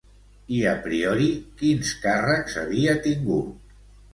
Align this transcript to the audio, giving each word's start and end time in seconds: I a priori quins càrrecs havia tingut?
I 0.59 0.61
a 0.69 0.71
priori 0.85 1.27
quins 1.61 1.91
càrrecs 2.07 2.59
havia 2.63 2.99
tingut? 3.05 3.55